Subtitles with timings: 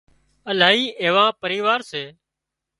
[0.51, 2.03] الاهي ايوا پريوار سي